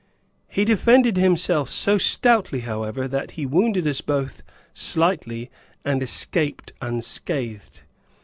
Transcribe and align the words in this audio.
He 0.47 0.65
defended 0.65 1.15
himself 1.15 1.69
so 1.69 1.99
stoutly, 1.99 2.61
however, 2.61 3.07
that 3.07 3.29
he 3.37 3.45
wounded 3.45 3.85
us 3.85 4.01
both, 4.01 4.41
slightly, 4.73 5.51
and 5.85 6.01
escaped 6.01 6.73
unscathed.) 6.81 7.81